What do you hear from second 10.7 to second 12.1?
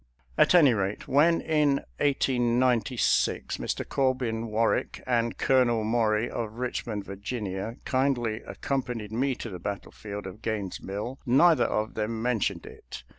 Mill, neither of